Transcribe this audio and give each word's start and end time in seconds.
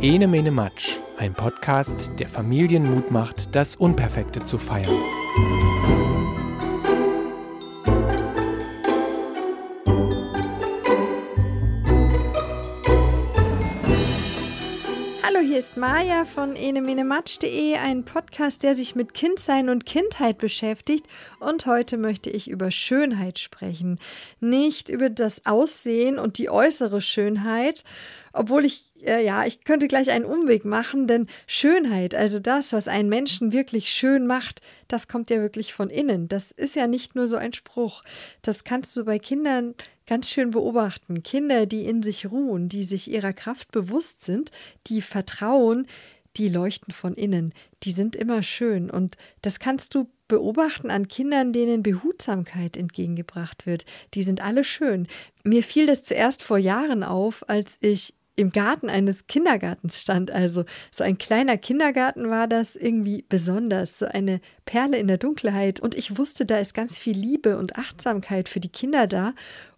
Ene 0.00 0.28
Mene 0.28 0.50
Matsch, 0.50 0.96
ein 1.18 1.32
Podcast, 1.32 2.10
der 2.18 2.28
Familien 2.28 2.90
Mut 2.90 3.10
macht, 3.10 3.54
das 3.54 3.74
Unperfekte 3.76 4.44
zu 4.44 4.58
feiern. 4.58 4.92
Ist 15.64 15.78
Maja 15.78 16.26
von 16.26 16.56
enemenematsch.de, 16.56 17.76
ein 17.76 18.04
Podcast, 18.04 18.62
der 18.62 18.74
sich 18.74 18.94
mit 18.94 19.14
Kindsein 19.14 19.70
und 19.70 19.86
Kindheit 19.86 20.36
beschäftigt. 20.36 21.06
Und 21.40 21.64
heute 21.64 21.96
möchte 21.96 22.28
ich 22.28 22.50
über 22.50 22.70
Schönheit 22.70 23.38
sprechen. 23.38 23.98
Nicht 24.40 24.90
über 24.90 25.08
das 25.08 25.46
Aussehen 25.46 26.18
und 26.18 26.36
die 26.36 26.50
äußere 26.50 27.00
Schönheit, 27.00 27.82
obwohl 28.34 28.66
ich, 28.66 28.92
äh, 29.06 29.24
ja, 29.24 29.46
ich 29.46 29.64
könnte 29.64 29.88
gleich 29.88 30.10
einen 30.10 30.26
Umweg 30.26 30.66
machen, 30.66 31.06
denn 31.06 31.28
Schönheit, 31.46 32.14
also 32.14 32.40
das, 32.40 32.74
was 32.74 32.86
einen 32.86 33.08
Menschen 33.08 33.54
wirklich 33.54 33.88
schön 33.88 34.26
macht, 34.26 34.60
das 34.88 35.08
kommt 35.08 35.30
ja 35.30 35.40
wirklich 35.40 35.72
von 35.72 35.88
innen. 35.88 36.28
Das 36.28 36.50
ist 36.50 36.76
ja 36.76 36.86
nicht 36.86 37.14
nur 37.14 37.26
so 37.26 37.38
ein 37.38 37.54
Spruch. 37.54 38.02
Das 38.42 38.64
kannst 38.64 38.94
du 38.98 39.04
bei 39.06 39.18
Kindern 39.18 39.74
ganz 40.06 40.30
schön 40.30 40.50
beobachten. 40.50 41.22
Kinder, 41.22 41.66
die 41.66 41.84
in 41.86 42.02
sich 42.02 42.30
ruhen, 42.30 42.68
die 42.68 42.82
sich 42.82 43.10
ihrer 43.10 43.32
Kraft 43.32 43.72
bewusst 43.72 44.24
sind, 44.24 44.50
die 44.86 45.02
vertrauen, 45.02 45.86
die 46.36 46.48
leuchten 46.48 46.92
von 46.92 47.14
innen. 47.14 47.52
Die 47.84 47.92
sind 47.92 48.16
immer 48.16 48.42
schön. 48.42 48.90
Und 48.90 49.16
das 49.42 49.58
kannst 49.58 49.94
du 49.94 50.10
beobachten 50.28 50.90
an 50.90 51.08
Kindern, 51.08 51.52
denen 51.52 51.82
Behutsamkeit 51.82 52.76
entgegengebracht 52.76 53.66
wird. 53.66 53.84
Die 54.14 54.22
sind 54.22 54.40
alle 54.40 54.64
schön. 54.64 55.06
Mir 55.44 55.62
fiel 55.62 55.86
das 55.86 56.02
zuerst 56.02 56.42
vor 56.42 56.58
Jahren 56.58 57.04
auf, 57.04 57.48
als 57.48 57.76
ich 57.80 58.14
im 58.36 58.50
Garten 58.50 58.90
eines 58.90 59.26
Kindergartens 59.26 60.00
stand. 60.00 60.30
Also 60.30 60.64
so 60.90 61.04
ein 61.04 61.18
kleiner 61.18 61.56
Kindergarten 61.56 62.30
war 62.30 62.48
das 62.48 62.74
irgendwie 62.74 63.24
besonders, 63.28 63.98
so 63.98 64.06
eine 64.06 64.40
Perle 64.64 64.98
in 64.98 65.06
der 65.06 65.18
Dunkelheit. 65.18 65.78
Und 65.78 65.94
ich 65.94 66.18
wusste, 66.18 66.44
da 66.44 66.58
ist 66.58 66.74
ganz 66.74 66.98
viel 66.98 67.16
Liebe 67.16 67.58
und 67.58 67.76
Achtsamkeit 67.76 68.48
für 68.48 68.60
die 68.60 68.70
Kinder 68.70 69.06
da. 69.06 69.34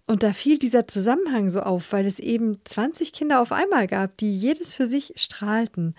Und 0.07 0.23
da 0.23 0.33
fiel 0.33 0.59
dieser 0.59 0.87
Zusammenhang 0.87 1.49
so 1.49 1.61
auf, 1.61 1.93
weil 1.93 2.07
es 2.07 2.21
eben 2.21 2.61
20 2.65 3.13
Kinder 3.13 3.41
auf 3.41 3.51
einmal 3.51 3.89
gab, 3.89 4.17
die 4.19 4.37
jedes 4.37 4.75
für 4.75 4.87
sich 4.87 5.13
strahlten. 5.17 5.97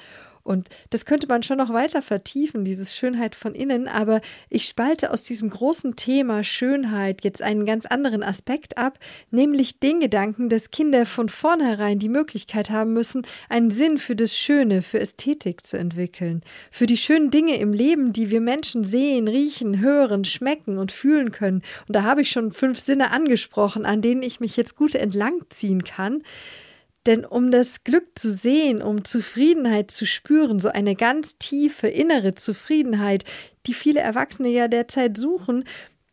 Und 0.47 0.69
das 0.91 1.05
könnte 1.05 1.27
man 1.27 1.43
schon 1.43 1.57
noch 1.57 1.73
weiter 1.73 2.01
vertiefen, 2.01 2.63
dieses 2.63 2.95
Schönheit 2.95 3.35
von 3.35 3.53
innen, 3.53 3.89
aber 3.89 4.21
ich 4.49 4.63
spalte 4.63 5.11
aus 5.11 5.23
diesem 5.23 5.49
großen 5.49 5.97
Thema 5.97 6.45
Schönheit 6.45 7.25
jetzt 7.25 7.41
einen 7.41 7.65
ganz 7.65 7.85
anderen 7.85 8.23
Aspekt 8.23 8.77
ab, 8.77 8.97
nämlich 9.29 9.81
den 9.81 9.99
Gedanken, 9.99 10.47
dass 10.47 10.71
Kinder 10.71 11.05
von 11.05 11.27
vornherein 11.27 11.99
die 11.99 12.07
Möglichkeit 12.07 12.69
haben 12.69 12.93
müssen, 12.93 13.23
einen 13.49 13.71
Sinn 13.71 13.97
für 13.97 14.15
das 14.15 14.37
Schöne, 14.37 14.83
für 14.83 15.01
Ästhetik 15.01 15.65
zu 15.65 15.77
entwickeln, 15.77 16.41
für 16.71 16.85
die 16.85 16.95
schönen 16.95 17.29
Dinge 17.29 17.57
im 17.59 17.73
Leben, 17.73 18.13
die 18.13 18.31
wir 18.31 18.39
Menschen 18.39 18.85
sehen, 18.85 19.27
riechen, 19.27 19.81
hören, 19.81 20.23
schmecken 20.23 20.77
und 20.77 20.93
fühlen 20.93 21.31
können. 21.31 21.61
Und 21.89 21.95
da 21.97 22.03
habe 22.03 22.21
ich 22.21 22.29
schon 22.29 22.53
fünf 22.53 22.79
Sinne 22.79 23.11
angesprochen, 23.11 23.85
an 23.85 24.01
denen 24.01 24.23
ich 24.23 24.39
mich 24.39 24.55
jetzt 24.55 24.77
gut 24.77 24.95
entlangziehen 24.95 25.83
kann. 25.83 26.23
Denn 27.07 27.23
um 27.23 27.51
das 27.51 27.85
Glück 27.85 28.19
zu 28.19 28.29
sehen, 28.29 28.81
um 28.81 29.05
Zufriedenheit 29.05 29.91
zu 29.91 30.05
spüren, 30.05 30.59
so 30.59 30.67
eine 30.67 30.93
ganz 30.93 31.37
tiefe 31.37 31.87
innere 31.87 32.35
Zufriedenheit, 32.35 33.23
die 33.65 33.73
viele 33.73 34.01
Erwachsene 34.01 34.49
ja 34.49 34.67
derzeit 34.67 35.17
suchen, 35.17 35.63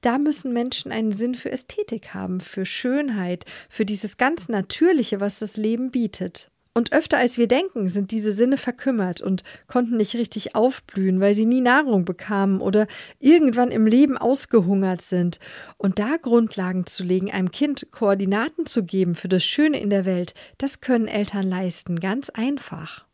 da 0.03 0.19
müssen 0.19 0.53
Menschen 0.53 0.93
einen 0.93 1.13
Sinn 1.13 1.35
für 1.35 1.51
Ästhetik 1.51 2.15
haben, 2.15 2.41
für 2.41 2.65
Schönheit, 2.65 3.45
für 3.69 3.85
dieses 3.85 4.19
ganz 4.19 4.49
Natürliche, 4.49 5.19
was 5.19 5.41
das 5.41 5.57
Leben 5.57 5.91
bietet. 5.91 6.51
Und 6.77 6.93
öfter 6.93 7.19
als 7.19 7.39
wir 7.39 7.47
denken, 7.47 7.89
sind 7.89 8.11
diese 8.11 8.33
Sinne 8.33 8.57
verkümmert 8.57 9.21
und 9.21 9.45
konnten 9.69 9.97
nicht 9.97 10.17
richtig 10.17 10.57
aufblühen, 10.57 11.21
weil 11.21 11.33
sie 11.33 11.47
nie 11.47 11.61
Nahrung 11.61 12.05
bekamen 12.05 12.61
oder 12.61 12.89
irgendwann 13.21 13.71
im 13.71 13.87
Leben 13.87 14.19
ausgehungert 14.19 15.01
sind. 15.01 15.39
Und 15.77 16.01
da 16.01 16.17
Grundlagen 16.21 16.85
zu 16.87 17.05
legen, 17.05 17.31
einem 17.31 17.53
Kind 17.53 17.87
Koordinaten 17.93 18.67
zu 18.67 18.83
geben 18.83 19.15
für 19.15 19.29
das 19.29 19.45
Schöne 19.45 19.79
in 19.79 19.89
der 19.89 20.05
Welt, 20.05 20.35
das 20.59 20.81
können 20.81 21.07
Eltern 21.07 21.49
leisten, 21.49 22.01
ganz 22.01 22.29
einfach. 22.31 23.05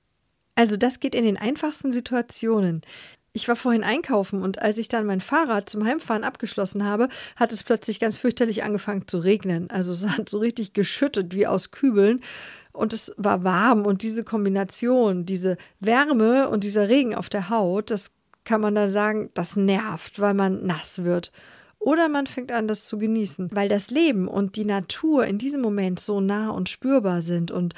Also 0.54 0.78
das 0.78 0.98
geht 0.98 1.14
in 1.14 1.26
den 1.26 1.36
einfachsten 1.36 1.92
Situationen. 1.92 2.80
Ich 3.32 3.46
war 3.46 3.56
vorhin 3.56 3.84
einkaufen 3.84 4.42
und 4.42 4.60
als 4.60 4.78
ich 4.78 4.88
dann 4.88 5.06
mein 5.06 5.20
Fahrrad 5.20 5.68
zum 5.68 5.84
Heimfahren 5.84 6.24
abgeschlossen 6.24 6.84
habe, 6.84 7.08
hat 7.36 7.52
es 7.52 7.62
plötzlich 7.62 8.00
ganz 8.00 8.16
fürchterlich 8.16 8.64
angefangen 8.64 9.06
zu 9.06 9.18
regnen. 9.18 9.70
Also 9.70 9.92
es 9.92 10.08
hat 10.08 10.30
so 10.30 10.38
richtig 10.38 10.72
geschüttet 10.72 11.34
wie 11.34 11.46
aus 11.46 11.70
Kübeln 11.70 12.22
und 12.72 12.92
es 12.92 13.12
war 13.16 13.44
warm 13.44 13.84
und 13.86 14.02
diese 14.02 14.24
Kombination, 14.24 15.26
diese 15.26 15.56
Wärme 15.80 16.48
und 16.48 16.64
dieser 16.64 16.88
Regen 16.88 17.14
auf 17.14 17.28
der 17.28 17.50
Haut, 17.50 17.90
das 17.90 18.12
kann 18.44 18.60
man 18.60 18.74
da 18.74 18.88
sagen, 18.88 19.30
das 19.34 19.56
nervt, 19.56 20.20
weil 20.20 20.34
man 20.34 20.66
nass 20.66 21.04
wird. 21.04 21.32
Oder 21.78 22.08
man 22.08 22.26
fängt 22.26 22.52
an, 22.52 22.68
das 22.68 22.86
zu 22.86 22.98
genießen, 22.98 23.50
weil 23.52 23.68
das 23.68 23.90
Leben 23.90 24.28
und 24.28 24.56
die 24.56 24.66
Natur 24.66 25.26
in 25.26 25.38
diesem 25.38 25.62
Moment 25.62 25.98
so 25.98 26.20
nah 26.20 26.50
und 26.50 26.68
spürbar 26.68 27.22
sind. 27.22 27.50
Und 27.50 27.74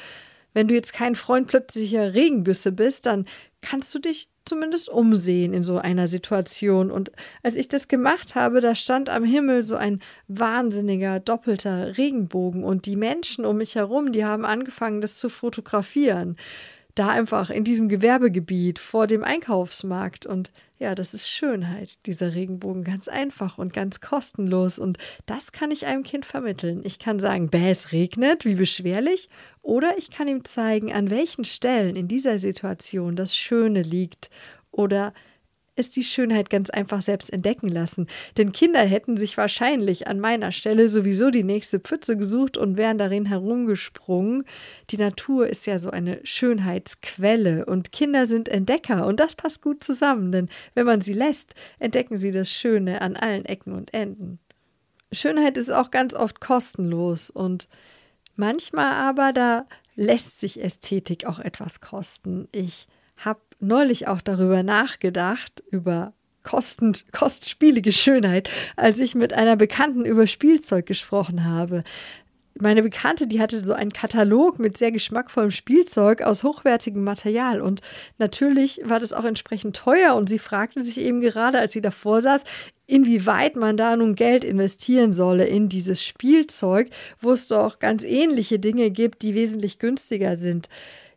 wenn 0.54 0.66
du 0.66 0.74
jetzt 0.74 0.92
kein 0.92 1.14
Freund 1.14 1.46
plötzlicher 1.46 2.12
Regengüsse 2.12 2.72
bist, 2.72 3.06
dann 3.06 3.26
kannst 3.60 3.94
du 3.94 4.00
dich 4.00 4.28
zumindest 4.44 4.88
umsehen 4.88 5.52
in 5.52 5.62
so 5.62 5.78
einer 5.78 6.08
Situation. 6.08 6.90
Und 6.90 7.12
als 7.42 7.56
ich 7.56 7.68
das 7.68 7.88
gemacht 7.88 8.34
habe, 8.34 8.60
da 8.60 8.74
stand 8.74 9.10
am 9.10 9.24
Himmel 9.24 9.62
so 9.62 9.76
ein 9.76 10.00
wahnsinniger 10.28 11.20
doppelter 11.20 11.96
Regenbogen 11.96 12.64
und 12.64 12.86
die 12.86 12.96
Menschen 12.96 13.44
um 13.44 13.58
mich 13.58 13.74
herum, 13.74 14.12
die 14.12 14.24
haben 14.24 14.44
angefangen, 14.44 15.00
das 15.00 15.18
zu 15.18 15.28
fotografieren. 15.28 16.36
Da 16.94 17.08
einfach 17.08 17.50
in 17.50 17.64
diesem 17.64 17.88
Gewerbegebiet 17.88 18.78
vor 18.78 19.06
dem 19.06 19.24
Einkaufsmarkt. 19.24 20.26
Und 20.26 20.52
ja, 20.78 20.94
das 20.94 21.14
ist 21.14 21.28
Schönheit, 21.28 22.04
dieser 22.06 22.34
Regenbogen, 22.34 22.84
ganz 22.84 23.08
einfach 23.08 23.56
und 23.58 23.72
ganz 23.72 24.00
kostenlos. 24.00 24.78
Und 24.78 24.98
das 25.26 25.52
kann 25.52 25.70
ich 25.70 25.86
einem 25.86 26.02
Kind 26.02 26.26
vermitteln. 26.26 26.82
Ich 26.84 26.98
kann 26.98 27.18
sagen, 27.18 27.48
bäh, 27.48 27.70
es 27.70 27.92
regnet, 27.92 28.44
wie 28.44 28.56
beschwerlich. 28.56 29.28
Oder 29.62 29.96
ich 29.96 30.10
kann 30.10 30.28
ihm 30.28 30.44
zeigen, 30.44 30.92
an 30.92 31.10
welchen 31.10 31.44
Stellen 31.44 31.96
in 31.96 32.08
dieser 32.08 32.38
Situation 32.38 33.16
das 33.16 33.36
Schöne 33.36 33.82
liegt. 33.82 34.28
Oder 34.70 35.14
es 35.74 35.90
die 35.90 36.04
Schönheit 36.04 36.50
ganz 36.50 36.70
einfach 36.70 37.00
selbst 37.00 37.32
entdecken 37.32 37.68
lassen. 37.68 38.06
Denn 38.36 38.52
Kinder 38.52 38.80
hätten 38.80 39.16
sich 39.16 39.36
wahrscheinlich 39.36 40.06
an 40.06 40.20
meiner 40.20 40.52
Stelle 40.52 40.88
sowieso 40.88 41.30
die 41.30 41.44
nächste 41.44 41.80
Pfütze 41.80 42.16
gesucht 42.16 42.56
und 42.56 42.76
wären 42.76 42.98
darin 42.98 43.26
herumgesprungen. 43.26 44.44
Die 44.90 44.98
Natur 44.98 45.48
ist 45.48 45.66
ja 45.66 45.78
so 45.78 45.90
eine 45.90 46.20
Schönheitsquelle 46.24 47.64
und 47.64 47.92
Kinder 47.92 48.26
sind 48.26 48.48
Entdecker 48.48 49.06
und 49.06 49.18
das 49.18 49.36
passt 49.36 49.62
gut 49.62 49.82
zusammen, 49.82 50.32
denn 50.32 50.48
wenn 50.74 50.86
man 50.86 51.00
sie 51.00 51.14
lässt, 51.14 51.54
entdecken 51.78 52.18
sie 52.18 52.30
das 52.30 52.50
Schöne 52.50 53.00
an 53.00 53.16
allen 53.16 53.44
Ecken 53.44 53.72
und 53.72 53.94
Enden. 53.94 54.38
Schönheit 55.10 55.56
ist 55.56 55.70
auch 55.70 55.90
ganz 55.90 56.14
oft 56.14 56.40
kostenlos 56.40 57.30
und 57.30 57.68
manchmal 58.36 58.92
aber 58.92 59.32
da 59.32 59.66
lässt 59.94 60.40
sich 60.40 60.62
Ästhetik 60.62 61.26
auch 61.26 61.38
etwas 61.38 61.80
kosten. 61.80 62.48
Ich 62.52 62.86
habe 63.16 63.40
neulich 63.62 64.08
auch 64.08 64.20
darüber 64.20 64.62
nachgedacht, 64.62 65.62
über 65.70 66.12
kostend, 66.42 67.06
kostspielige 67.12 67.92
Schönheit, 67.92 68.50
als 68.76 68.98
ich 68.98 69.14
mit 69.14 69.32
einer 69.32 69.56
Bekannten 69.56 70.04
über 70.04 70.26
Spielzeug 70.26 70.86
gesprochen 70.86 71.44
habe. 71.44 71.84
Meine 72.60 72.82
Bekannte, 72.82 73.26
die 73.26 73.40
hatte 73.40 73.60
so 73.60 73.72
einen 73.72 73.92
Katalog 73.92 74.58
mit 74.58 74.76
sehr 74.76 74.92
geschmackvollem 74.92 75.50
Spielzeug 75.50 76.20
aus 76.20 76.44
hochwertigem 76.44 77.02
Material 77.02 77.62
und 77.62 77.80
natürlich 78.18 78.82
war 78.84 79.00
das 79.00 79.14
auch 79.14 79.24
entsprechend 79.24 79.74
teuer 79.74 80.14
und 80.14 80.28
sie 80.28 80.38
fragte 80.38 80.82
sich 80.82 81.00
eben 81.00 81.22
gerade, 81.22 81.58
als 81.58 81.72
sie 81.72 81.80
davor 81.80 82.20
saß, 82.20 82.44
inwieweit 82.86 83.56
man 83.56 83.78
da 83.78 83.96
nun 83.96 84.16
Geld 84.16 84.44
investieren 84.44 85.14
solle 85.14 85.46
in 85.46 85.70
dieses 85.70 86.04
Spielzeug, 86.04 86.90
wo 87.20 87.32
es 87.32 87.48
doch 87.48 87.78
ganz 87.78 88.04
ähnliche 88.04 88.58
Dinge 88.58 88.90
gibt, 88.90 89.22
die 89.22 89.34
wesentlich 89.34 89.78
günstiger 89.78 90.36
sind. 90.36 90.68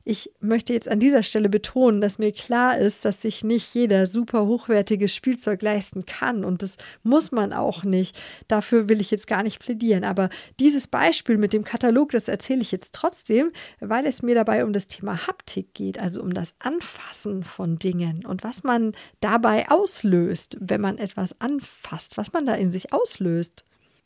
Ich 0.08 0.30
möchte 0.40 0.72
jetzt 0.72 0.88
an 0.88 1.00
dieser 1.00 1.24
Stelle 1.24 1.50
betonen, 1.50 2.00
dass 2.00 2.20
mir 2.20 2.32
klar 2.32 2.78
ist, 2.78 3.06
dass 3.06 3.24
sich 3.24 3.44
nicht 3.44 3.74
jeder 3.74 4.06
super 4.06 4.46
hochwertiges 4.46 5.16
Spielzeug 5.16 5.64
leisten 5.64 6.06
kann 6.06 6.46
und 6.46 6.62
das 6.62 6.78
muss 7.02 7.32
man 7.32 7.54
auch 7.54 7.84
nicht. 7.84 8.16
Dafür 8.48 8.88
will 8.88 9.02
ich 9.02 9.10
jetzt 9.10 9.26
gar 9.26 9.42
nicht 9.42 9.60
plädieren. 9.60 10.04
Aber 10.04 10.30
dieses 10.60 10.86
Beispiel 10.86 11.40
mit 11.40 11.54
dem 11.54 11.64
Katalog, 11.64 12.12
das 12.12 12.28
erzähle 12.28 12.62
ich 12.62 12.72
jetzt 12.72 12.94
trotzdem, 12.94 13.52
weil 13.80 14.06
es 14.06 14.22
mir 14.22 14.36
dabei 14.36 14.64
um 14.64 14.74
das 14.74 14.86
Thema 14.86 15.26
Haptik 15.26 15.74
geht, 15.74 15.98
also 15.98 16.22
um 16.22 16.36
das 16.36 16.54
Anfassen 16.60 17.44
von 17.44 17.80
Dingen 17.80 18.28
und 18.28 18.44
was 18.44 18.64
man 18.64 18.92
dabei 19.22 19.72
auslöst, 19.72 20.56
wenn 20.60 20.82
man 20.82 21.00
etwas 21.00 21.42
anfasst, 21.42 22.16
was 22.16 22.32
man 22.32 22.46
da 22.46 22.54
in 22.54 22.70
sich 22.70 22.94
auslöst. 22.94 23.66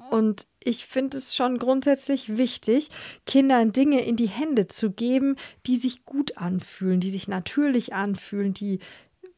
Und 0.09 0.47
ich 0.63 0.85
finde 0.85 1.17
es 1.17 1.35
schon 1.35 1.59
grundsätzlich 1.59 2.37
wichtig, 2.37 2.89
Kindern 3.25 3.71
Dinge 3.71 4.03
in 4.03 4.15
die 4.15 4.27
Hände 4.27 4.67
zu 4.67 4.91
geben, 4.91 5.35
die 5.67 5.75
sich 5.75 6.03
gut 6.05 6.37
anfühlen, 6.37 6.99
die 6.99 7.11
sich 7.11 7.27
natürlich 7.27 7.93
anfühlen, 7.93 8.53
die 8.53 8.79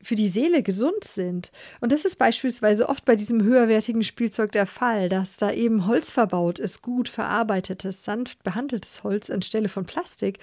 für 0.02 0.16
die 0.16 0.28
Seele 0.28 0.64
gesund 0.64 1.04
sind. 1.04 1.52
Und 1.80 1.92
das 1.92 2.06
ist 2.06 2.16
beispielsweise 2.16 2.90
oft 2.90 3.06
bei 3.06 3.16
diesem 3.16 3.44
höherwertigen 3.44 4.04
Spielzeug 4.04 4.52
der 4.52 4.66
Fall, 4.66 5.10
dass 5.10 5.38
da 5.38 5.52
eben 5.52 5.86
Holz 5.86 6.10
verbaut 6.10 6.58
ist, 6.58 6.82
gut 6.82 7.10
verarbeitetes, 7.10 8.04
sanft 8.04 8.44
behandeltes 8.44 9.04
Holz 9.04 9.30
anstelle 9.30 9.70
von 9.70 9.86
Plastik. 9.86 10.40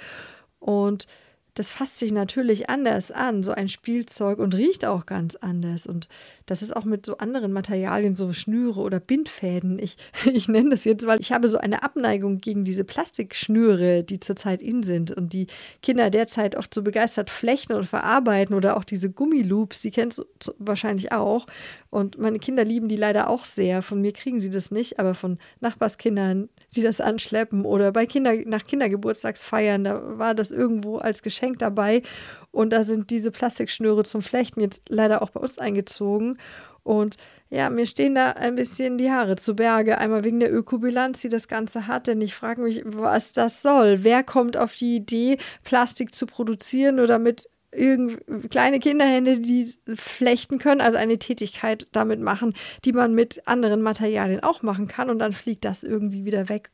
Und 0.60 1.06
das 1.54 1.70
fasst 1.70 1.98
sich 1.98 2.12
natürlich 2.12 2.70
anders 2.70 3.10
an, 3.10 3.42
so 3.42 3.50
ein 3.50 3.68
Spielzeug 3.68 4.38
und 4.38 4.54
riecht 4.54 4.84
auch 4.84 5.06
ganz 5.06 5.34
anders. 5.34 5.86
Und 5.86 6.08
das 6.48 6.62
ist 6.62 6.74
auch 6.74 6.84
mit 6.84 7.04
so 7.04 7.18
anderen 7.18 7.52
Materialien, 7.52 8.16
so 8.16 8.32
Schnüre 8.32 8.80
oder 8.80 9.00
Bindfäden. 9.00 9.78
Ich, 9.78 9.96
ich 10.32 10.48
nenne 10.48 10.70
das 10.70 10.84
jetzt, 10.84 11.06
weil 11.06 11.20
ich 11.20 11.30
habe 11.30 11.46
so 11.46 11.58
eine 11.58 11.82
Abneigung 11.82 12.38
gegen 12.38 12.64
diese 12.64 12.84
Plastikschnüre, 12.84 14.02
die 14.02 14.18
zurzeit 14.18 14.62
in 14.62 14.82
sind 14.82 15.12
und 15.12 15.32
die 15.32 15.46
Kinder 15.82 16.10
derzeit 16.10 16.56
oft 16.56 16.72
so 16.72 16.82
begeistert 16.82 17.28
flechten 17.28 17.74
und 17.74 17.86
verarbeiten 17.86 18.56
oder 18.56 18.76
auch 18.76 18.84
diese 18.84 19.10
Gummiloops, 19.10 19.82
die 19.82 19.90
kennst 19.90 20.18
du 20.18 20.24
wahrscheinlich 20.58 21.12
auch. 21.12 21.46
Und 21.90 22.18
meine 22.18 22.38
Kinder 22.38 22.64
lieben 22.64 22.88
die 22.88 22.96
leider 22.96 23.28
auch 23.28 23.44
sehr. 23.44 23.82
Von 23.82 24.00
mir 24.00 24.12
kriegen 24.12 24.40
sie 24.40 24.50
das 24.50 24.70
nicht, 24.70 24.98
aber 24.98 25.14
von 25.14 25.38
Nachbarskindern, 25.60 26.48
die 26.74 26.82
das 26.82 27.00
anschleppen 27.00 27.64
oder 27.64 27.92
bei 27.92 28.06
Kinder 28.06 28.34
nach 28.46 28.66
Kindergeburtstagsfeiern, 28.66 29.84
da 29.84 30.18
war 30.18 30.34
das 30.34 30.50
irgendwo 30.50 30.96
als 30.96 31.22
Geschenk 31.22 31.58
dabei. 31.58 32.02
Und 32.50 32.72
da 32.72 32.82
sind 32.82 33.10
diese 33.10 33.30
Plastikschnüre 33.30 34.04
zum 34.04 34.22
Flechten 34.22 34.60
jetzt 34.60 34.88
leider 34.88 35.22
auch 35.22 35.30
bei 35.30 35.40
uns 35.40 35.58
eingezogen. 35.58 36.38
Und 36.82 37.16
ja, 37.50 37.68
mir 37.70 37.86
stehen 37.86 38.14
da 38.14 38.32
ein 38.32 38.56
bisschen 38.56 38.98
die 38.98 39.10
Haare 39.10 39.36
zu 39.36 39.54
Berge. 39.54 39.98
Einmal 39.98 40.24
wegen 40.24 40.40
der 40.40 40.52
Ökobilanz, 40.52 41.20
die 41.20 41.28
das 41.28 41.48
Ganze 41.48 41.86
hat. 41.86 42.06
Denn 42.06 42.20
ich 42.20 42.34
frage 42.34 42.62
mich, 42.62 42.82
was 42.84 43.32
das 43.32 43.62
soll. 43.62 44.04
Wer 44.04 44.22
kommt 44.22 44.56
auf 44.56 44.74
die 44.74 44.96
Idee, 44.96 45.38
Plastik 45.64 46.14
zu 46.14 46.26
produzieren 46.26 46.98
oder 46.98 47.08
damit 47.08 47.48
irgend 47.72 48.50
kleine 48.50 48.80
Kinderhände, 48.80 49.40
die 49.40 49.66
flechten 49.94 50.58
können, 50.58 50.80
also 50.80 50.96
eine 50.96 51.18
Tätigkeit 51.18 51.88
damit 51.92 52.20
machen, 52.20 52.54
die 52.84 52.92
man 52.92 53.14
mit 53.14 53.46
anderen 53.46 53.82
Materialien 53.82 54.42
auch 54.42 54.62
machen 54.62 54.88
kann 54.88 55.10
und 55.10 55.18
dann 55.18 55.32
fliegt 55.32 55.64
das 55.64 55.84
irgendwie 55.84 56.24
wieder 56.24 56.48
weg 56.48 56.70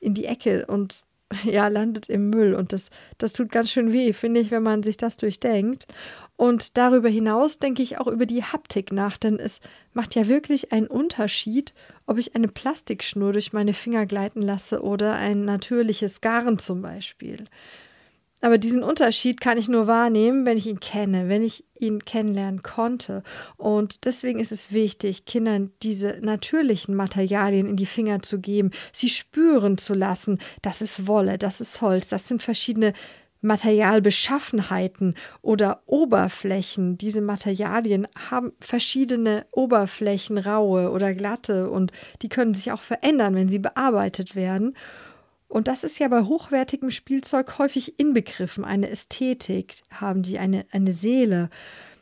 in 0.00 0.12
die 0.14 0.26
Ecke 0.26 0.66
und 0.66 1.06
ja, 1.44 1.68
landet 1.68 2.08
im 2.08 2.30
Müll 2.30 2.54
und 2.54 2.72
das, 2.72 2.90
das 3.18 3.32
tut 3.32 3.50
ganz 3.50 3.70
schön 3.70 3.92
weh, 3.92 4.12
finde 4.12 4.40
ich, 4.40 4.50
wenn 4.50 4.62
man 4.62 4.82
sich 4.82 4.96
das 4.96 5.16
durchdenkt. 5.16 5.86
Und 6.36 6.76
darüber 6.76 7.08
hinaus 7.08 7.58
denke 7.60 7.82
ich 7.82 7.98
auch 7.98 8.08
über 8.08 8.26
die 8.26 8.42
Haptik 8.42 8.92
nach, 8.92 9.16
denn 9.16 9.38
es 9.38 9.60
macht 9.92 10.16
ja 10.16 10.26
wirklich 10.26 10.72
einen 10.72 10.88
Unterschied, 10.88 11.74
ob 12.06 12.18
ich 12.18 12.34
eine 12.34 12.48
Plastikschnur 12.48 13.32
durch 13.32 13.52
meine 13.52 13.72
Finger 13.72 14.04
gleiten 14.04 14.42
lasse 14.42 14.82
oder 14.82 15.14
ein 15.14 15.44
natürliches 15.44 16.20
Garn 16.20 16.58
zum 16.58 16.82
Beispiel. 16.82 17.44
Aber 18.44 18.58
diesen 18.58 18.82
Unterschied 18.82 19.40
kann 19.40 19.56
ich 19.56 19.70
nur 19.70 19.86
wahrnehmen, 19.86 20.44
wenn 20.44 20.58
ich 20.58 20.66
ihn 20.66 20.78
kenne, 20.78 21.30
wenn 21.30 21.42
ich 21.42 21.64
ihn 21.78 22.04
kennenlernen 22.04 22.62
konnte. 22.62 23.22
Und 23.56 24.04
deswegen 24.04 24.38
ist 24.38 24.52
es 24.52 24.70
wichtig, 24.70 25.24
Kindern 25.24 25.70
diese 25.82 26.18
natürlichen 26.20 26.94
Materialien 26.94 27.66
in 27.66 27.76
die 27.76 27.86
Finger 27.86 28.20
zu 28.20 28.40
geben, 28.40 28.70
sie 28.92 29.08
spüren 29.08 29.78
zu 29.78 29.94
lassen, 29.94 30.40
das 30.60 30.82
ist 30.82 31.06
Wolle, 31.06 31.38
das 31.38 31.62
ist 31.62 31.80
Holz, 31.80 32.08
das 32.08 32.28
sind 32.28 32.42
verschiedene 32.42 32.92
Materialbeschaffenheiten 33.40 35.14
oder 35.40 35.80
Oberflächen. 35.86 36.98
Diese 36.98 37.22
Materialien 37.22 38.06
haben 38.30 38.52
verschiedene 38.60 39.46
Oberflächen, 39.52 40.36
raue 40.36 40.90
oder 40.90 41.14
glatte, 41.14 41.70
und 41.70 41.92
die 42.20 42.28
können 42.28 42.52
sich 42.52 42.72
auch 42.72 42.82
verändern, 42.82 43.34
wenn 43.36 43.48
sie 43.48 43.58
bearbeitet 43.58 44.36
werden. 44.36 44.76
Und 45.54 45.68
das 45.68 45.84
ist 45.84 46.00
ja 46.00 46.08
bei 46.08 46.24
hochwertigem 46.24 46.90
Spielzeug 46.90 47.58
häufig 47.58 48.00
inbegriffen. 48.00 48.64
Eine 48.64 48.90
Ästhetik 48.90 49.82
haben 49.88 50.24
die, 50.24 50.40
eine, 50.40 50.66
eine 50.72 50.90
Seele. 50.90 51.48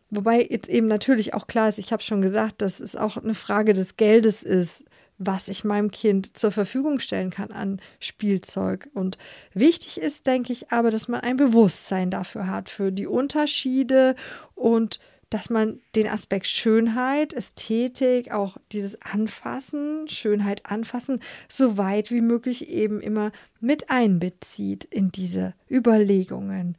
Wobei 0.09 0.47
jetzt 0.49 0.71
eben 0.71 0.87
natürlich 0.87 1.35
auch 1.35 1.47
klar 1.47 1.69
ist, 1.69 1.77
ich 1.77 1.93
habe 1.93 2.03
schon 2.03 2.23
gesagt, 2.23 2.63
dass 2.63 2.81
es 2.81 2.97
auch 2.97 3.19
eine 3.19 3.35
Frage 3.35 3.75
des 3.75 3.99
Geldes 3.99 4.43
ist, 4.43 4.87
was 5.19 5.49
ich 5.49 5.65
meinem 5.65 5.91
Kind 5.91 6.35
zur 6.39 6.51
Verfügung 6.51 6.99
stellen 6.99 7.29
kann 7.29 7.51
an 7.51 7.83
Spielzeug. 8.01 8.89
Und 8.95 9.19
wichtig 9.53 10.01
ist, 10.01 10.27
denke 10.27 10.51
ich, 10.51 10.73
aber, 10.73 10.91
dass 10.91 11.09
man 11.09 11.21
ein 11.21 11.37
Bewusstsein 11.37 12.11
dafür 12.11 12.47
hat, 12.47 12.71
für 12.71 12.91
die 12.91 13.07
Unterschiede 13.07 14.17
und 14.55 14.99
dass 15.33 15.49
man 15.49 15.81
den 15.95 16.09
Aspekt 16.09 16.47
Schönheit, 16.47 17.33
Ästhetik, 17.33 18.33
auch 18.33 18.59
dieses 18.71 19.01
Anfassen, 19.01 20.07
Schönheit 20.09 20.67
anfassen, 20.67 21.21
so 21.49 21.79
weit 21.79 22.11
wie 22.11 22.21
möglich 22.21 22.69
eben 22.69 23.01
immer 23.01 23.33
mit 23.59 23.89
einbezieht 23.89 24.85
in 24.85 25.11
diese 25.11 25.55
Überlegungen. 25.71 26.77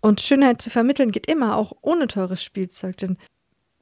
Und 0.00 0.22
Schönheit 0.22 0.62
zu 0.62 0.70
vermitteln 0.70 1.12
geht 1.12 1.30
immer 1.30 1.56
auch 1.58 1.76
ohne 1.82 2.06
teures 2.06 2.42
Spielzeug, 2.42 2.96
denn 2.96 3.18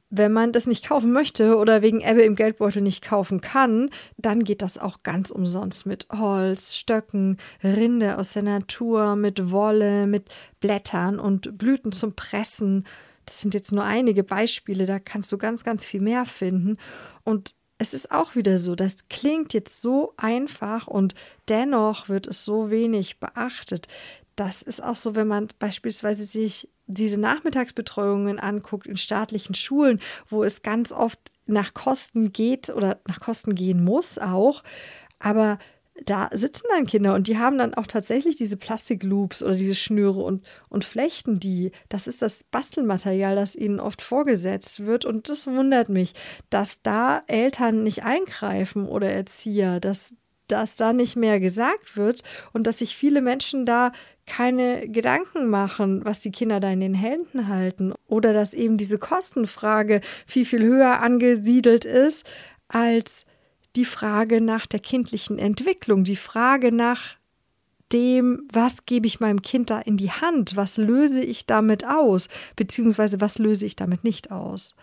wenn 0.09 0.33
man 0.33 0.51
das 0.51 0.67
nicht 0.67 0.85
kaufen 0.85 1.13
möchte 1.13 1.55
oder 1.55 1.81
wegen 1.81 2.01
Ebbe 2.01 2.23
im 2.23 2.35
Geldbeutel 2.35 2.81
nicht 2.81 3.01
kaufen 3.01 3.39
kann, 3.39 3.89
dann 4.17 4.43
geht 4.43 4.61
das 4.61 4.77
auch 4.77 5.03
ganz 5.03 5.29
umsonst 5.29 5.85
mit 5.85 6.07
Holz, 6.11 6.75
Stöcken, 6.75 7.37
Rinde 7.63 8.17
aus 8.17 8.33
der 8.33 8.43
Natur, 8.43 9.15
mit 9.15 9.51
Wolle, 9.51 10.07
mit 10.07 10.25
Blättern 10.59 11.19
und 11.19 11.57
Blüten 11.57 11.93
zum 11.93 12.15
Pressen 12.15 12.85
das 13.29 13.41
sind 13.41 13.53
jetzt 13.53 13.71
nur 13.71 13.83
einige 13.83 14.23
Beispiele, 14.23 14.87
da 14.87 14.97
kannst 14.97 15.31
du 15.31 15.37
ganz, 15.37 15.63
ganz 15.63 15.85
viel 15.85 16.01
mehr 16.01 16.25
finden. 16.25 16.77
Und 17.23 17.53
es 17.77 17.93
ist 17.93 18.11
auch 18.11 18.35
wieder 18.35 18.57
so, 18.57 18.73
das 18.73 19.07
klingt 19.07 19.53
jetzt 19.53 19.83
so 19.83 20.13
einfach 20.17 20.87
und 20.87 21.13
dennoch 21.47 22.09
wird 22.09 22.25
es 22.25 22.43
so 22.43 22.71
wenig 22.71 23.19
beachtet. 23.19 23.87
Das 24.35 24.63
ist 24.63 24.83
auch 24.83 24.95
so, 24.95 25.15
wenn 25.15 25.27
man 25.27 25.47
beispielsweise 25.59 26.25
sich 26.25 26.69
diese 26.87 27.19
Nachmittagsbetreuungen 27.19 28.39
anguckt 28.39 28.87
in 28.87 28.97
staatlichen 28.97 29.53
Schulen, 29.53 30.01
wo 30.27 30.43
es 30.43 30.63
ganz 30.63 30.91
oft 30.91 31.19
nach 31.45 31.75
Kosten 31.75 32.33
geht 32.33 32.71
oder 32.71 32.99
nach 33.07 33.19
Kosten 33.19 33.53
gehen 33.53 33.83
muss 33.83 34.17
auch. 34.17 34.63
Aber 35.19 35.59
da 36.05 36.29
sitzen 36.31 36.67
dann 36.69 36.85
Kinder 36.85 37.15
und 37.15 37.27
die 37.27 37.37
haben 37.37 37.57
dann 37.57 37.73
auch 37.73 37.87
tatsächlich 37.87 38.35
diese 38.35 38.57
Plastikloops 38.57 39.43
oder 39.43 39.55
diese 39.55 39.75
Schnüre 39.75 40.21
und, 40.21 40.43
und 40.69 40.85
flechten 40.85 41.39
die. 41.39 41.71
Das 41.89 42.07
ist 42.07 42.21
das 42.21 42.43
Bastelmaterial, 42.43 43.35
das 43.35 43.55
ihnen 43.55 43.79
oft 43.79 44.01
vorgesetzt 44.01 44.85
wird. 44.85 45.05
Und 45.05 45.29
das 45.29 45.47
wundert 45.47 45.89
mich, 45.89 46.13
dass 46.49 46.81
da 46.81 47.23
Eltern 47.27 47.83
nicht 47.83 48.03
eingreifen 48.03 48.87
oder 48.87 49.09
Erzieher, 49.09 49.79
dass, 49.79 50.15
dass 50.47 50.75
da 50.75 50.93
nicht 50.93 51.15
mehr 51.15 51.39
gesagt 51.39 51.97
wird 51.97 52.23
und 52.53 52.67
dass 52.67 52.79
sich 52.79 52.95
viele 52.95 53.21
Menschen 53.21 53.65
da 53.65 53.91
keine 54.25 54.87
Gedanken 54.87 55.47
machen, 55.47 56.05
was 56.05 56.19
die 56.19 56.31
Kinder 56.31 56.59
da 56.59 56.69
in 56.69 56.81
den 56.81 56.93
Händen 56.93 57.47
halten. 57.47 57.93
Oder 58.07 58.31
dass 58.31 58.53
eben 58.53 58.77
diese 58.77 58.99
Kostenfrage 58.99 60.01
viel, 60.27 60.45
viel 60.45 60.63
höher 60.63 61.01
angesiedelt 61.01 61.83
ist 61.83 62.25
als 62.67 63.25
die 63.75 63.85
Frage 63.85 64.41
nach 64.41 64.65
der 64.65 64.79
kindlichen 64.79 65.39
Entwicklung, 65.39 66.03
die 66.03 66.15
Frage 66.15 66.73
nach 66.73 67.15
dem, 67.91 68.47
was 68.51 68.85
gebe 68.85 69.07
ich 69.07 69.19
meinem 69.19 69.41
Kind 69.41 69.69
da 69.69 69.79
in 69.79 69.97
die 69.97 70.11
Hand, 70.11 70.55
was 70.55 70.77
löse 70.77 71.23
ich 71.23 71.45
damit 71.45 71.85
aus, 71.85 72.27
beziehungsweise 72.55 73.19
was 73.19 73.39
löse 73.39 73.65
ich 73.65 73.75
damit 73.75 74.03
nicht 74.03 74.31
aus. 74.31 74.75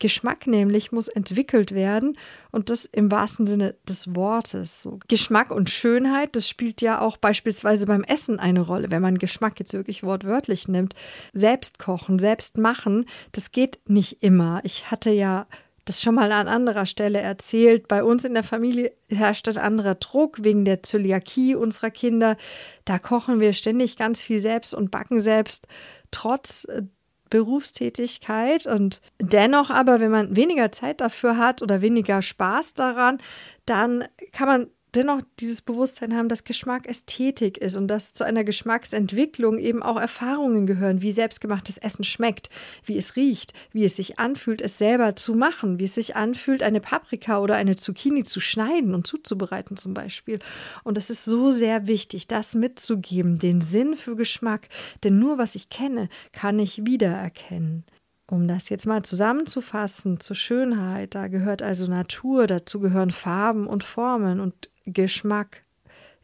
Geschmack 0.00 0.46
nämlich 0.46 0.92
muss 0.92 1.08
entwickelt 1.08 1.72
werden 1.72 2.16
und 2.52 2.70
das 2.70 2.84
im 2.84 3.10
wahrsten 3.10 3.46
Sinne 3.46 3.74
des 3.88 4.14
Wortes. 4.14 4.82
So. 4.82 5.00
Geschmack 5.08 5.50
und 5.50 5.70
Schönheit, 5.70 6.36
das 6.36 6.48
spielt 6.48 6.80
ja 6.80 7.00
auch 7.00 7.16
beispielsweise 7.16 7.86
beim 7.86 8.04
Essen 8.04 8.38
eine 8.38 8.60
Rolle, 8.60 8.90
wenn 8.90 9.02
man 9.02 9.18
Geschmack 9.18 9.58
jetzt 9.58 9.72
wirklich 9.72 10.02
wortwörtlich 10.02 10.68
nimmt. 10.68 10.94
Selbst 11.32 11.78
kochen, 11.78 12.18
selbst 12.18 12.58
machen, 12.58 13.06
das 13.32 13.50
geht 13.50 13.80
nicht 13.88 14.22
immer. 14.22 14.60
Ich 14.62 14.90
hatte 14.90 15.10
ja 15.10 15.46
das 15.88 16.02
schon 16.02 16.14
mal 16.14 16.30
an 16.32 16.48
anderer 16.48 16.86
Stelle 16.86 17.20
erzählt. 17.20 17.88
Bei 17.88 18.04
uns 18.04 18.24
in 18.24 18.34
der 18.34 18.44
Familie 18.44 18.92
herrscht 19.08 19.48
ein 19.48 19.58
anderer 19.58 19.94
Druck 19.94 20.44
wegen 20.44 20.64
der 20.64 20.82
Zöliakie 20.82 21.54
unserer 21.54 21.90
Kinder. 21.90 22.36
Da 22.84 22.98
kochen 22.98 23.40
wir 23.40 23.52
ständig 23.52 23.96
ganz 23.96 24.20
viel 24.20 24.38
selbst 24.38 24.74
und 24.74 24.90
backen 24.90 25.20
selbst, 25.20 25.66
trotz 26.10 26.64
äh, 26.64 26.82
Berufstätigkeit. 27.30 28.66
Und 28.66 29.00
dennoch 29.20 29.70
aber, 29.70 30.00
wenn 30.00 30.10
man 30.10 30.36
weniger 30.36 30.72
Zeit 30.72 31.00
dafür 31.00 31.36
hat 31.36 31.62
oder 31.62 31.80
weniger 31.80 32.22
Spaß 32.22 32.74
daran, 32.74 33.18
dann 33.66 34.04
kann 34.32 34.48
man 34.48 34.66
dennoch 34.94 35.22
dieses 35.40 35.62
Bewusstsein 35.62 36.14
haben, 36.14 36.28
dass 36.28 36.44
Geschmack 36.44 36.86
Ästhetik 36.86 37.58
ist 37.58 37.76
und 37.76 37.88
dass 37.88 38.14
zu 38.14 38.24
einer 38.24 38.44
Geschmacksentwicklung 38.44 39.58
eben 39.58 39.82
auch 39.82 39.98
Erfahrungen 39.98 40.66
gehören, 40.66 41.02
wie 41.02 41.12
selbstgemachtes 41.12 41.78
Essen 41.78 42.04
schmeckt, 42.04 42.50
wie 42.84 42.96
es 42.96 43.16
riecht, 43.16 43.52
wie 43.72 43.84
es 43.84 43.96
sich 43.96 44.18
anfühlt, 44.18 44.62
es 44.62 44.78
selber 44.78 45.16
zu 45.16 45.34
machen, 45.34 45.78
wie 45.78 45.84
es 45.84 45.94
sich 45.94 46.16
anfühlt, 46.16 46.62
eine 46.62 46.80
Paprika 46.80 47.40
oder 47.40 47.56
eine 47.56 47.76
Zucchini 47.76 48.24
zu 48.24 48.40
schneiden 48.40 48.94
und 48.94 49.06
zuzubereiten 49.06 49.76
zum 49.76 49.94
Beispiel. 49.94 50.38
Und 50.84 50.98
es 50.98 51.10
ist 51.10 51.24
so 51.24 51.50
sehr 51.50 51.86
wichtig, 51.86 52.26
das 52.26 52.54
mitzugeben, 52.54 53.38
den 53.38 53.60
Sinn 53.60 53.94
für 53.94 54.16
Geschmack, 54.16 54.68
denn 55.04 55.18
nur 55.18 55.38
was 55.38 55.54
ich 55.54 55.70
kenne, 55.70 56.08
kann 56.32 56.58
ich 56.58 56.84
wiedererkennen. 56.84 57.84
Um 58.30 58.46
das 58.46 58.68
jetzt 58.68 58.86
mal 58.86 59.02
zusammenzufassen 59.02 60.20
zur 60.20 60.36
Schönheit, 60.36 61.14
da 61.14 61.28
gehört 61.28 61.62
also 61.62 61.86
Natur, 61.86 62.46
dazu 62.46 62.78
gehören 62.78 63.10
Farben 63.10 63.66
und 63.66 63.84
Formen 63.84 64.38
und 64.40 64.70
Geschmack 64.92 65.64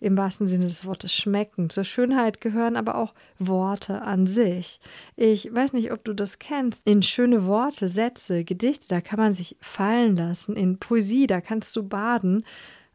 im 0.00 0.16
wahrsten 0.18 0.46
Sinne 0.46 0.66
des 0.66 0.84
Wortes 0.84 1.14
schmecken. 1.14 1.70
Zur 1.70 1.84
Schönheit 1.84 2.40
gehören 2.40 2.76
aber 2.76 2.96
auch 2.96 3.14
Worte 3.38 4.02
an 4.02 4.26
sich. 4.26 4.80
Ich 5.16 5.52
weiß 5.52 5.72
nicht, 5.72 5.92
ob 5.92 6.04
du 6.04 6.12
das 6.12 6.38
kennst. 6.38 6.86
In 6.86 7.00
schöne 7.00 7.46
Worte, 7.46 7.88
Sätze, 7.88 8.44
Gedichte, 8.44 8.88
da 8.88 9.00
kann 9.00 9.18
man 9.18 9.32
sich 9.32 9.56
fallen 9.60 10.16
lassen. 10.16 10.56
In 10.56 10.78
Poesie, 10.78 11.26
da 11.26 11.40
kannst 11.40 11.74
du 11.76 11.82
baden. 11.82 12.44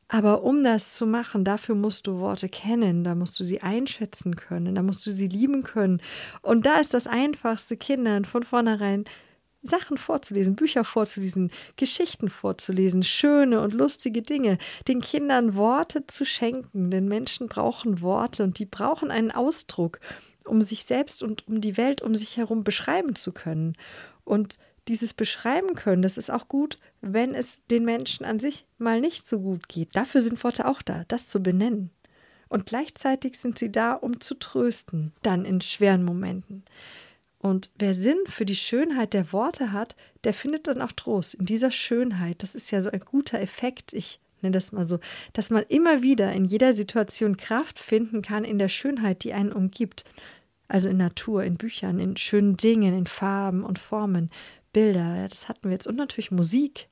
Aber 0.08 0.44
um 0.44 0.64
das 0.64 0.94
zu 0.94 1.06
machen, 1.06 1.44
dafür 1.44 1.76
musst 1.76 2.08
du 2.08 2.20
Worte 2.20 2.50
kennen, 2.50 3.04
da 3.04 3.14
musst 3.14 3.40
du 3.40 3.44
sie 3.44 3.62
einschätzen 3.62 4.36
können, 4.36 4.74
da 4.74 4.82
musst 4.82 5.06
du 5.06 5.12
sie 5.12 5.28
lieben 5.28 5.64
können. 5.64 6.02
Und 6.42 6.66
da 6.66 6.80
ist 6.80 6.96
das 6.96 7.06
Einfachste, 7.06 7.78
Kindern 7.78 8.26
von 8.26 8.42
vornherein 8.42 9.06
Sachen 9.62 9.98
vorzulesen, 9.98 10.56
Bücher 10.56 10.84
vorzulesen, 10.84 11.52
Geschichten 11.76 12.30
vorzulesen, 12.30 13.04
schöne 13.04 13.62
und 13.62 13.74
lustige 13.74 14.22
Dinge, 14.22 14.58
den 14.88 15.02
Kindern 15.02 15.56
Worte 15.56 16.08
zu 16.08 16.26
schenken, 16.26 16.92
denn 16.92 17.08
Menschen 17.08 17.48
brauchen 17.48 18.02
Worte 18.02 18.44
und 18.44 18.60
die 18.60 18.66
brauchen 18.66 19.12
einen 19.12 19.32
Ausdruck, 19.32 20.00
um 20.46 20.62
sich 20.62 20.86
selbst 20.86 21.22
und 21.24 21.48
um 21.48 21.62
die 21.62 21.78
Welt 21.78 22.02
um 22.02 22.16
sich 22.16 22.38
herum 22.38 22.64
beschreiben 22.64 23.16
zu 23.16 23.32
können. 23.32 23.76
Und 24.24 24.58
dieses 24.88 25.14
Beschreiben 25.14 25.76
können, 25.76 26.02
das 26.02 26.18
ist 26.18 26.32
auch 26.32 26.48
gut, 26.48 26.78
wenn 27.02 27.36
es 27.36 27.66
den 27.68 27.86
Menschen 27.86 28.26
an 28.26 28.40
sich 28.40 28.66
mal 28.78 29.00
nicht 29.02 29.28
so 29.28 29.40
gut 29.40 29.70
geht. 29.70 29.96
Dafür 29.96 30.22
sind 30.22 30.44
Worte 30.44 30.68
auch 30.68 30.82
da, 30.82 31.04
das 31.08 31.28
zu 31.28 31.44
benennen. 31.44 31.92
Und 32.48 32.66
gleichzeitig 32.66 33.38
sind 33.38 33.60
sie 33.60 33.72
da, 33.72 33.94
um 33.94 34.20
zu 34.20 34.34
trösten, 34.34 35.14
dann 35.22 35.46
in 35.46 35.62
schweren 35.62 36.04
Momenten. 36.04 36.64
Und 37.40 37.70
wer 37.78 37.94
Sinn 37.94 38.18
für 38.26 38.46
die 38.46 38.56
Schönheit 38.56 39.14
der 39.14 39.32
Worte 39.32 39.72
hat, 39.72 39.96
der 40.26 40.34
findet 40.34 40.68
dann 40.68 40.82
auch 40.82 40.92
Trost 40.92 41.36
in 41.36 41.46
dieser 41.46 41.72
Schönheit. 41.72 42.44
Das 42.44 42.54
ist 42.54 42.70
ja 42.72 42.82
so 42.82 42.92
ein 42.92 43.00
guter 43.00 43.40
Effekt. 43.40 43.94
Ich 43.94 44.20
nenne 44.42 44.54
das 44.54 44.74
mal 44.74 44.84
so, 44.84 45.00
dass 45.34 45.50
man 45.50 45.64
immer 45.70 46.02
wieder 46.02 46.32
in 46.34 46.46
jeder 46.46 46.74
Situation 46.74 47.38
Kraft 47.38 47.80
finden 47.80 48.22
kann 48.22 48.44
in 48.44 48.60
der 48.60 48.68
Schönheit, 48.68 49.24
die 49.24 49.34
einen 49.34 49.54
umgibt. 49.54 50.04
Also 50.68 50.90
in 50.90 50.98
Natur, 50.98 51.44
in 51.44 51.56
Büchern, 51.56 52.00
in 52.00 52.16
schönen 52.18 52.58
Dingen, 52.58 52.96
in 52.96 53.08
Farben 53.08 53.64
und 53.64 53.80
Formen, 53.80 54.30
Bilder. 54.72 55.28
Das 55.28 55.50
hatten 55.50 55.70
wir 55.70 55.72
jetzt. 55.72 55.88
Und 55.88 55.96
natürlich 55.96 56.30
Musik 56.30 56.90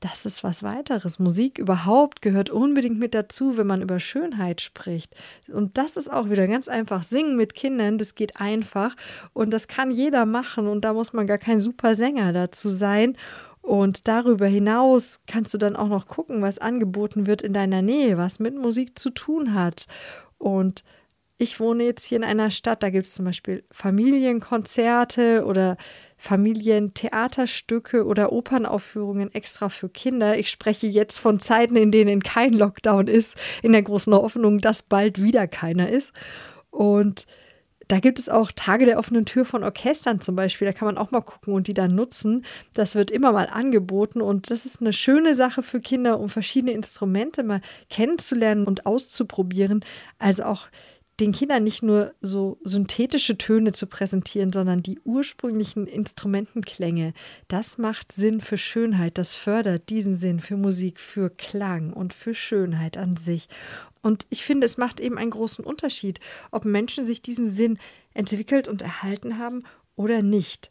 das 0.00 0.26
ist 0.26 0.44
was 0.44 0.62
weiteres. 0.62 1.18
Musik 1.18 1.58
überhaupt 1.58 2.20
gehört 2.22 2.50
unbedingt 2.50 2.98
mit 2.98 3.14
dazu, 3.14 3.56
wenn 3.56 3.66
man 3.66 3.82
über 3.82 3.98
Schönheit 3.98 4.60
spricht. 4.60 5.14
Und 5.48 5.78
das 5.78 5.96
ist 5.96 6.12
auch 6.12 6.28
wieder 6.28 6.46
ganz 6.46 6.68
einfach. 6.68 7.02
Singen 7.02 7.36
mit 7.36 7.54
Kindern, 7.54 7.98
das 7.98 8.14
geht 8.14 8.40
einfach 8.40 8.94
und 9.32 9.52
das 9.52 9.68
kann 9.68 9.90
jeder 9.90 10.26
machen 10.26 10.68
und 10.68 10.84
da 10.84 10.92
muss 10.92 11.12
man 11.12 11.26
gar 11.26 11.38
kein 11.38 11.60
super 11.60 11.94
Sänger 11.94 12.32
dazu 12.32 12.68
sein. 12.68 13.16
Und 13.62 14.06
darüber 14.06 14.46
hinaus 14.46 15.20
kannst 15.26 15.52
du 15.52 15.58
dann 15.58 15.74
auch 15.74 15.88
noch 15.88 16.06
gucken, 16.06 16.40
was 16.40 16.58
angeboten 16.58 17.26
wird 17.26 17.42
in 17.42 17.52
deiner 17.52 17.82
Nähe, 17.82 18.16
was 18.16 18.38
mit 18.38 18.54
Musik 18.54 18.98
zu 18.98 19.10
tun 19.10 19.54
hat. 19.54 19.86
Und 20.38 20.84
ich 21.38 21.58
wohne 21.58 21.84
jetzt 21.84 22.04
hier 22.04 22.16
in 22.16 22.24
einer 22.24 22.50
Stadt, 22.50 22.82
da 22.82 22.90
gibt 22.90 23.06
es 23.06 23.14
zum 23.14 23.24
Beispiel 23.24 23.64
Familienkonzerte 23.72 25.44
oder 25.44 25.76
Familientheaterstücke 26.16 28.04
oder 28.04 28.32
Opernaufführungen 28.32 29.32
extra 29.34 29.68
für 29.68 29.88
Kinder. 29.88 30.38
Ich 30.38 30.50
spreche 30.50 30.86
jetzt 30.86 31.18
von 31.18 31.40
Zeiten, 31.40 31.76
in 31.76 31.90
denen 31.90 32.22
kein 32.22 32.52
Lockdown 32.52 33.06
ist, 33.06 33.36
in 33.62 33.72
der 33.72 33.82
großen 33.82 34.12
Hoffnung, 34.14 34.60
dass 34.60 34.82
bald 34.82 35.22
wieder 35.22 35.46
keiner 35.46 35.88
ist. 35.90 36.12
Und 36.70 37.26
da 37.88 38.00
gibt 38.00 38.18
es 38.18 38.28
auch 38.28 38.50
Tage 38.50 38.84
der 38.84 38.98
offenen 38.98 39.26
Tür 39.26 39.44
von 39.44 39.62
Orchestern 39.62 40.20
zum 40.20 40.34
Beispiel. 40.34 40.66
Da 40.66 40.72
kann 40.72 40.86
man 40.86 40.98
auch 40.98 41.12
mal 41.12 41.20
gucken 41.20 41.54
und 41.54 41.68
die 41.68 41.74
dann 41.74 41.94
nutzen. 41.94 42.44
Das 42.74 42.96
wird 42.96 43.10
immer 43.10 43.30
mal 43.30 43.48
angeboten 43.48 44.20
und 44.20 44.50
das 44.50 44.66
ist 44.66 44.80
eine 44.80 44.92
schöne 44.92 45.34
Sache 45.34 45.62
für 45.62 45.80
Kinder, 45.80 46.18
um 46.18 46.28
verschiedene 46.28 46.72
Instrumente 46.72 47.44
mal 47.44 47.60
kennenzulernen 47.88 48.66
und 48.66 48.86
auszuprobieren. 48.86 49.84
Also 50.18 50.44
auch 50.44 50.66
den 51.20 51.32
Kindern 51.32 51.64
nicht 51.64 51.82
nur 51.82 52.12
so 52.20 52.58
synthetische 52.62 53.38
Töne 53.38 53.72
zu 53.72 53.86
präsentieren, 53.86 54.52
sondern 54.52 54.82
die 54.82 55.00
ursprünglichen 55.00 55.86
Instrumentenklänge. 55.86 57.14
Das 57.48 57.78
macht 57.78 58.12
Sinn 58.12 58.40
für 58.40 58.58
Schönheit, 58.58 59.16
das 59.16 59.34
fördert 59.34 59.88
diesen 59.88 60.14
Sinn 60.14 60.40
für 60.40 60.56
Musik, 60.56 61.00
für 61.00 61.30
Klang 61.30 61.92
und 61.92 62.12
für 62.12 62.34
Schönheit 62.34 62.98
an 62.98 63.16
sich. 63.16 63.48
Und 64.02 64.26
ich 64.30 64.44
finde, 64.44 64.66
es 64.66 64.76
macht 64.76 65.00
eben 65.00 65.18
einen 65.18 65.30
großen 65.30 65.64
Unterschied, 65.64 66.20
ob 66.50 66.64
Menschen 66.64 67.06
sich 67.06 67.22
diesen 67.22 67.48
Sinn 67.48 67.78
entwickelt 68.12 68.68
und 68.68 68.82
erhalten 68.82 69.38
haben 69.38 69.64
oder 69.96 70.22
nicht 70.22 70.70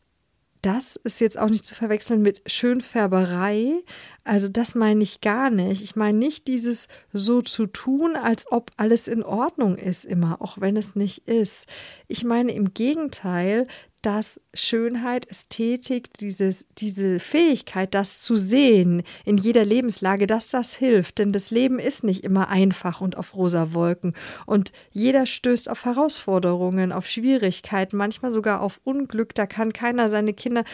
das 0.66 0.96
ist 0.96 1.22
jetzt 1.22 1.38
auch 1.38 1.50
nicht 1.50 1.66
zu 1.66 1.76
verwechseln 1.76 2.24
mit 2.24 2.42
Schönfärberei. 2.48 3.84
Also 4.24 4.50
das 4.50 4.74
meine 4.74 5.04
ich 5.04 5.22
gar 5.22 5.52
nicht. 5.52 5.84
Ich 5.84 5.96
meine 5.96 6.18
nicht 6.18 6.48
dieses 6.48 6.88
so 7.14 7.44
zu 7.44 7.68
tun, 7.68 8.16
als 8.16 8.52
ob 8.52 8.72
alles 8.76 9.08
in 9.08 9.22
Ordnung 9.22 9.78
ist 9.78 10.06
immer, 10.06 10.42
auch 10.42 10.60
wenn 10.60 10.76
es 10.76 10.96
nicht 10.96 11.28
ist. 11.28 11.68
Ich 12.08 12.24
meine 12.24 12.52
im 12.54 12.74
Gegenteil, 12.74 13.68
dass 14.06 14.40
Schönheit, 14.54 15.26
Ästhetik, 15.26 16.14
dieses, 16.14 16.68
diese 16.78 17.20
Fähigkeit, 17.20 17.96
das 17.96 18.22
zu 18.22 18.36
sehen 18.36 19.02
in 19.26 19.38
jeder 19.38 19.66
Lebenslage, 19.66 20.28
dass 20.28 20.50
das 20.50 20.76
hilft. 20.76 21.18
Denn 21.18 21.32
das 21.32 21.50
Leben 21.50 21.80
ist 21.80 22.04
nicht 22.04 22.24
immer 22.24 22.50
einfach 22.50 23.02
und 23.02 23.18
auf 23.18 23.36
rosa 23.36 23.74
Wolken. 23.74 24.14
Und 24.46 24.74
jeder 24.92 25.26
stößt 25.26 25.72
auf 25.72 25.86
Herausforderungen, 25.86 26.92
auf 26.92 27.08
Schwierigkeiten, 27.08 27.98
manchmal 27.98 28.32
sogar 28.32 28.62
auf 28.62 28.80
Unglück. 28.84 29.34
Da 29.34 29.48
kann 29.48 29.74
keiner 29.74 30.08
seine 30.10 30.36
Kinder 30.36 30.66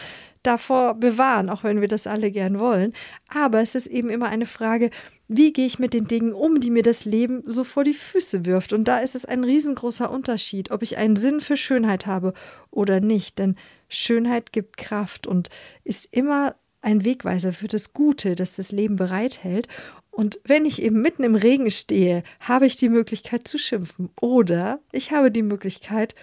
davor 0.42 0.94
bewahren, 0.94 1.48
auch 1.48 1.64
wenn 1.64 1.80
wir 1.80 1.88
das 1.88 2.06
alle 2.06 2.30
gern 2.30 2.58
wollen. 2.58 2.92
Aber 3.28 3.60
es 3.60 3.74
ist 3.74 3.86
eben 3.86 4.10
immer 4.10 4.26
eine 4.26 4.46
Frage, 4.46 4.90
wie 5.28 5.52
gehe 5.52 5.66
ich 5.66 5.78
mit 5.78 5.94
den 5.94 6.06
Dingen 6.06 6.32
um, 6.32 6.60
die 6.60 6.70
mir 6.70 6.82
das 6.82 7.04
Leben 7.04 7.42
so 7.46 7.64
vor 7.64 7.84
die 7.84 7.94
Füße 7.94 8.44
wirft? 8.44 8.72
Und 8.72 8.84
da 8.84 8.98
ist 8.98 9.14
es 9.14 9.24
ein 9.24 9.44
riesengroßer 9.44 10.10
Unterschied, 10.10 10.70
ob 10.70 10.82
ich 10.82 10.96
einen 10.98 11.16
Sinn 11.16 11.40
für 11.40 11.56
Schönheit 11.56 12.06
habe 12.06 12.34
oder 12.70 13.00
nicht. 13.00 13.38
Denn 13.38 13.56
Schönheit 13.88 14.52
gibt 14.52 14.76
Kraft 14.76 15.26
und 15.26 15.48
ist 15.84 16.12
immer 16.12 16.56
ein 16.82 17.04
Wegweiser 17.04 17.52
für 17.52 17.68
das 17.68 17.92
Gute, 17.92 18.34
das 18.34 18.56
das 18.56 18.72
Leben 18.72 18.96
bereithält. 18.96 19.68
Und 20.10 20.40
wenn 20.44 20.66
ich 20.66 20.82
eben 20.82 21.00
mitten 21.00 21.24
im 21.24 21.34
Regen 21.34 21.70
stehe, 21.70 22.22
habe 22.40 22.66
ich 22.66 22.76
die 22.76 22.90
Möglichkeit 22.90 23.48
zu 23.48 23.56
schimpfen. 23.56 24.10
Oder 24.20 24.80
ich 24.92 25.12
habe 25.12 25.30
die 25.30 25.42
Möglichkeit, 25.42 26.14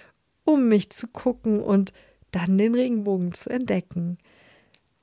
um 0.44 0.68
mich 0.68 0.92
zu 0.92 1.08
gucken 1.08 1.62
und 1.62 1.94
dann 2.32 2.58
den 2.58 2.76
Regenbogen 2.76 3.34
zu 3.34 3.50
entdecken. 3.50 4.18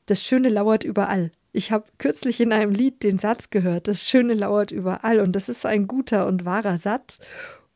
Das 0.06 0.22
Schöne 0.22 0.48
lauert 0.48 0.84
überall. 0.84 1.32
Ich 1.52 1.72
habe 1.72 1.84
kürzlich 1.98 2.40
in 2.40 2.52
einem 2.52 2.72
Lied 2.72 3.02
den 3.02 3.18
Satz 3.18 3.50
gehört, 3.50 3.88
das 3.88 4.08
Schöne 4.08 4.34
lauert 4.34 4.70
überall 4.70 5.20
und 5.20 5.34
das 5.34 5.48
ist 5.48 5.62
so 5.62 5.68
ein 5.68 5.86
guter 5.86 6.26
und 6.26 6.44
wahrer 6.44 6.76
Satz 6.76 7.18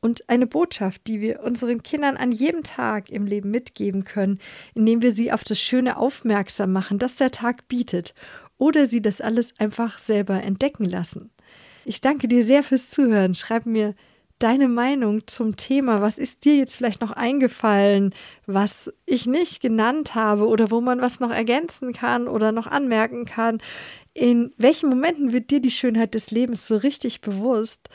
und 0.00 0.28
eine 0.28 0.47
Botschaft, 0.47 1.07
die 1.07 1.21
wir 1.21 1.40
unseren 1.42 1.83
Kindern 1.83 2.16
an 2.16 2.33
jedem 2.33 2.62
Tag 2.62 3.11
im 3.11 3.26
Leben 3.26 3.50
mitgeben 3.50 4.04
können, 4.04 4.38
indem 4.75 5.02
wir 5.02 5.12
sie 5.12 5.33
auf 5.33 5.45
das 5.45 5.61
Schöne 5.61 5.97
aufmerksam 5.97 6.73
machen, 6.73 6.99
das 6.99 7.16
der 7.16 7.30
Tag 7.30 7.69
bietet 7.69 8.14
oder 8.59 8.87
sie 8.87 9.00
das 9.00 9.21
alles 9.21 9.59
einfach 9.59 9.99
selber 9.99 10.42
entdecken 10.42 10.85
lassen. 10.85 11.30
Ich 11.85 12.00
danke 12.00 12.28
dir 12.28 12.42
sehr 12.42 12.62
fürs 12.62 12.90
Zuhören. 12.90 13.35
Schreib 13.35 13.64
mir 13.66 13.95
deine 14.43 14.69
Meinung 14.69 15.27
zum 15.27 15.57
Thema? 15.57 16.01
Was 16.01 16.19
ist 16.19 16.45
dir 16.45 16.57
jetzt 16.57 16.75
vielleicht 16.75 17.01
noch 17.01 17.13
eingefallen, 17.13 18.15
was 18.47 18.93
ich 19.07 19.27
nicht 19.27 19.61
genannt 19.61 20.15
habe 20.15 20.49
oder 20.49 20.71
wo 20.71 20.81
man 20.81 21.01
was 21.01 21.21
noch 21.21 21.31
ergänzen 21.31 21.93
kann 21.93 22.27
oder 22.27 22.51
noch 22.51 22.67
anmerken 22.67 23.27
kann? 23.27 23.59
In 24.13 24.53
welchen 24.57 24.89
Momenten 24.89 25.33
wird 25.33 25.51
dir 25.51 25.61
die 25.61 25.71
Schönheit 25.71 26.15
des 26.15 26.31
Lebens 26.31 26.67
so 26.67 26.77
richtig 26.77 27.21
bewusst? 27.21 27.89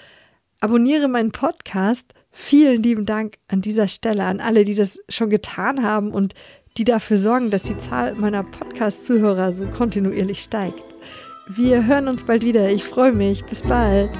Abonniere 0.61 1.07
meinen 1.07 1.31
Podcast. 1.31 2.13
Vielen 2.31 2.81
lieben 2.81 3.05
Dank 3.05 3.37
an 3.47 3.61
dieser 3.61 3.87
Stelle 3.87 4.23
an 4.23 4.39
alle, 4.39 4.63
die 4.63 4.75
das 4.75 4.99
schon 5.09 5.29
getan 5.29 5.83
haben 5.83 6.11
und 6.11 6.33
die 6.77 6.83
dafür 6.83 7.17
sorgen, 7.17 7.51
dass 7.51 7.63
die 7.63 7.77
Zahl 7.77 8.15
meiner 8.15 8.43
Podcast-Zuhörer 8.43 9.51
so 9.51 9.65
kontinuierlich 9.67 10.41
steigt. 10.41 10.97
Wir 11.47 11.85
hören 11.85 12.07
uns 12.07 12.23
bald 12.23 12.43
wieder. 12.43 12.69
Ich 12.69 12.83
freue 12.83 13.13
mich. 13.13 13.45
Bis 13.45 13.61
bald. 13.61 14.11